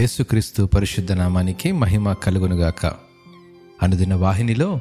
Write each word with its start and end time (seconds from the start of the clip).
యేసుక్రీస్తు 0.00 0.62
పరిశుద్ధ 0.62 1.12
నామానికి 1.12 1.72
మహిమ 1.72 2.12
కలుగునుగాక. 2.12 2.86
అనుదిన 3.82 4.14
వాహినిలో 4.14 4.80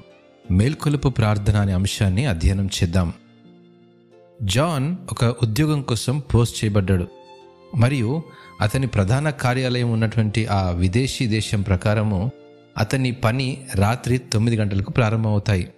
మేల్కొలుపు 0.51 1.09
ప్రార్థన 1.09 1.55
అనే 1.55 1.71
అంశాన్ని 1.71 2.25
అధ్యయనం 2.25 2.65
చేద్దాం. 2.65 3.13
జాన్ 4.41 4.95
ఒక 5.11 5.25
ఉద్యోగం 5.25 5.81
కోసం 5.81 6.19
పోస్ట్ 6.19 6.65
చేయబడ్డాడు. 6.65 7.07
మరియు 7.75 8.23
అతని 8.61 8.87
ప్రధాన 8.87 9.29
కార్యాలయం 9.29 9.91
ఉన్నటువంటి 9.91 10.47
ఆ 10.47 10.69
విదేశీ 10.69 11.27
దేశం 11.27 11.61
ప్రకారము 11.61 12.31
అతని 12.77 13.11
పని 13.11 13.65
రాత్రి 13.75 14.17
తొమ్మిది 14.17 14.57
గంటలకు 14.57 14.91
ప్రారంభమవుతాయి. 14.91 15.69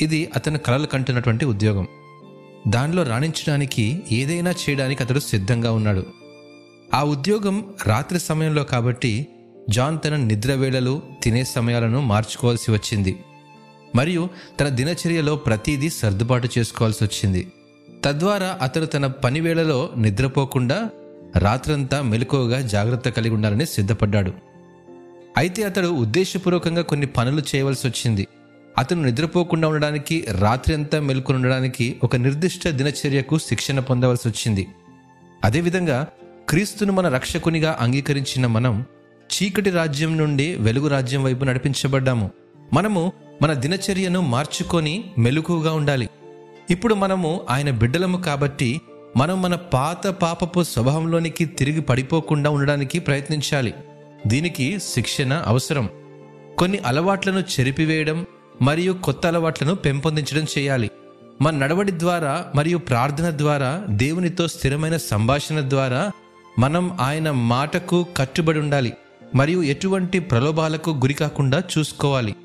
ఇది 0.00 0.30
అతను 0.36 0.58
కలలు 0.58 0.86
కంటున్నటువంటి 0.86 1.44
ఉద్యోగం. 1.44 1.88
దానిలో 2.68 3.02
రాణించడానికి 3.02 4.02
ఏదైనా 4.12 4.50
చేయడానికి 4.50 5.02
అతడు 5.02 5.20
సిద్ధంగా 5.20 5.72
ఉన్నాడు. 5.72 6.21
ఆ 6.94 7.04
ఉద్యోగం 7.04 7.64
రాత్రి 7.86 8.20
సమయంలో 8.20 8.64
కాబట్టి 8.64 9.26
జాన్ 9.70 9.98
తన 10.04 10.16
నిద్ర 10.16 10.52
వేళలు 10.52 11.02
తినే 11.22 11.44
సమయాలను 11.44 12.00
మార్చుకోవాల్సి 12.00 12.70
వచ్చింది. 12.70 13.18
మరియు 13.96 14.28
తన 14.60 14.68
దినచర్యలో 14.68 15.36
ప్రతిదీ 15.36 15.90
సర్దుబాటు 15.90 16.48
చేసుకోవాల్సి 16.58 17.04
వచ్చింది. 17.04 17.52
తద్వారా 18.04 18.58
అతను 18.62 18.86
తన 18.86 19.06
పని 19.06 19.40
వేళలో 19.40 19.90
నిద్రపోకుండా 19.96 20.90
రాత్రంతా 21.38 22.02
మెలకువగా 22.02 22.60
జాగ్రత్త 22.60 23.08
కలిగి 23.08 23.34
ఉండాలని 23.34 23.66
సిద్ధపడ్డాడు. 23.66 24.32
అయితే 25.36 25.62
అతడు 25.62 25.86
ఉద్దేశపూర్వకంగా 25.86 26.82
కొన్ని 26.82 27.06
పనులు 27.06 27.42
చేయవలసి 27.54 27.86
వచ్చింది. 27.86 28.28
అతను 28.78 29.02
నిద్రపోకుండా 29.02 29.68
ఉండడానికి 29.68 30.26
రాత్రి 30.38 30.74
అంతా 30.74 31.00
మెలుకుని 31.00 31.38
ఉండడానికి 31.38 31.96
ఒక 32.02 32.16
నిర్దిష్ట 32.16 32.68
దినచర్యకు 32.68 33.38
శిక్షణ 33.38 33.80
పొందవలసి 33.80 34.28
వచ్చింది. 34.28 34.68
అదేవిధంగా 35.44 36.06
క్రీస్తును 36.52 36.92
మన 36.92 37.08
రక్షకునిగా 37.08 37.78
అంగీకరించిన 37.80 38.46
మనం 38.46 38.84
చీకటి 39.34 39.70
రాజ్యం 39.70 40.18
నుండి 40.18 40.54
వెలుగు 40.54 40.88
రాజ్యం 40.88 41.24
వైపు 41.24 41.44
నడిపించబడ్డాము. 41.44 42.30
మనము 42.72 43.12
మన 43.42 43.52
దినచర్యను 43.52 44.20
మార్చుకొని 44.20 45.04
మెలకుగా 45.18 45.72
ఉండాలి. 45.72 46.08
ఇప్పుడు 46.70 46.94
మనము 46.94 47.40
ఆయన 47.50 47.70
బిడ్డలము 47.70 48.18
కాబట్టి 48.18 48.80
మనం 49.16 49.42
మన 49.42 49.54
పాత 49.54 50.06
పాపపు 50.06 50.62
స్వభావంలోనికి 50.62 51.44
తిరిగి 51.44 51.80
పడిపోకుండా 51.80 52.50
ఉండడానికి 52.50 52.98
ప్రయత్నించాలి. 52.98 53.74
దీనికి 54.26 54.78
శిక్షణ 54.78 55.42
అవసరం. 55.46 55.88
కొన్ని 56.58 56.78
అలవాట్లను 56.78 57.40
చెరిపివేయడం 57.40 58.26
మరియు 58.62 58.92
కొత్త 58.92 59.26
అలవాట్లను 59.26 59.74
పెంపొందించడం 59.74 60.46
చేయాలి. 60.58 60.90
మన 61.42 61.56
నడవడి 61.56 61.92
ద్వారా 61.98 62.44
మరియు 62.54 62.78
ప్రార్థన 62.78 63.30
ద్వారా 63.30 63.84
దేవునితో 63.88 64.48
స్థిరమైన 64.48 64.96
సంభాషణ 64.96 65.70
ద్వారా 65.70 66.10
మనం 66.58 66.96
ఆయన 67.00 67.30
మాటకు 67.30 68.06
కట్టుబడి 68.16 68.58
ఉండాలి 68.58 68.92
మరియు 69.34 69.62
ఎటువంటి 69.62 70.18
ప్రలోభాలకు 70.18 70.90
గురికాకుండా 70.90 71.62
చూసుకోవాలి. 71.78 72.36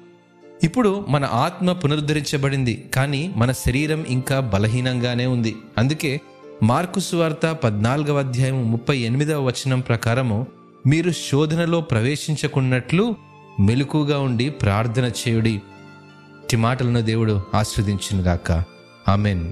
ఇప్పుడు 0.64 1.05
మన 1.09 1.25
ఆత్మ 1.25 1.73
పునరుద్ధరించబడింది 1.73 2.89
కానీ 2.94 3.33
మన 3.36 3.52
శరీరం 3.52 4.05
ఇంకా 4.08 4.39
బలహీనంగానే 4.39 5.25
ఉంది. 5.25 5.55
అందుకే 5.77 6.22
మార్కు 6.64 6.99
సువార్త 6.99 7.52
పద్నాలుగవ 7.52 8.19
అధ్యాయం 8.19 8.72
ముప్పై 8.72 8.97
ఎనిమిదవ 8.97 9.45
వచనం 9.45 9.80
ప్రకారము 9.80 10.47
మీరు 10.88 11.11
శోధనలో 11.11 11.81
ప్రవేశించకున్నట్లు 11.81 13.16
మెలకుగా 13.59 14.19
ఉండి 14.19 14.49
ప్రార్థన 14.49 15.05
చేయుడి. 15.05 15.53
ఇట్టి 15.53 16.58
మాటలను 16.58 17.02
దేవుడు 17.02 17.42
ఆస్వాదించినగాక 17.53 18.64
ఆమెన్. 19.09 19.52